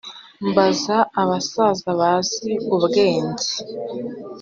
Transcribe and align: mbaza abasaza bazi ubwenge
mbaza 0.49 0.97
abasaza 1.21 1.89
bazi 1.99 2.51
ubwenge 2.75 3.49